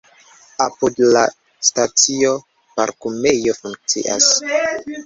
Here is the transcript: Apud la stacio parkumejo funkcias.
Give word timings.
Apud 0.63 1.01
la 1.17 1.21
stacio 1.69 2.33
parkumejo 2.81 3.57
funkcias. 3.63 4.35